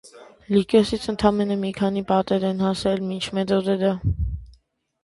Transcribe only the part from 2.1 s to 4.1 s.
պատեր են հասել մինչ մեր օրերը։